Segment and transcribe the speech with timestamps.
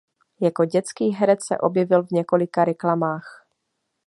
[0.41, 3.45] Jako dětský herec se objevil v několika reklamách.